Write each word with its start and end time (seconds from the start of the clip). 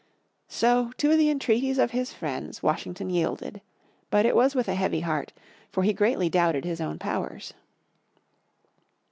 So 0.47 0.91
to 0.97 1.15
the 1.15 1.29
entreaties 1.29 1.77
of 1.77 1.91
his 1.91 2.11
friends 2.11 2.63
Washington 2.63 3.11
yielded. 3.11 3.61
But 4.09 4.25
it 4.25 4.35
was 4.35 4.55
with 4.55 4.67
a 4.67 4.73
heavy 4.73 5.01
heart, 5.01 5.31
for 5.71 5.83
he 5.83 5.93
greatly 5.93 6.27
doubted 6.27 6.65
his 6.65 6.81
own 6.81 6.97
powers. 6.97 7.53